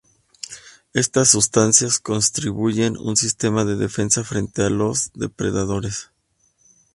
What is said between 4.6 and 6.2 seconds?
a los depredadores.